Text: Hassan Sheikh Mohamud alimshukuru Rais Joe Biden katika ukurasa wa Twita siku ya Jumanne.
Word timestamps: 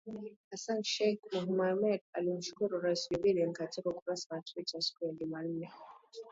Hassan 0.51 0.81
Sheikh 0.83 1.19
Mohamud 1.31 1.99
alimshukuru 2.17 2.81
Rais 2.81 3.07
Joe 3.09 3.19
Biden 3.21 3.53
katika 3.53 3.89
ukurasa 3.89 4.35
wa 4.35 4.41
Twita 4.41 4.81
siku 4.81 5.05
ya 5.05 5.13
Jumanne. 5.13 5.69